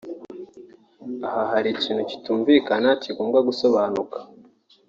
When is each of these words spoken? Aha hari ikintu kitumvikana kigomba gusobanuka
Aha 1.27 1.43
hari 1.51 1.67
ikintu 1.75 2.03
kitumvikana 2.09 2.89
kigomba 3.01 3.37
gusobanuka 3.47 4.17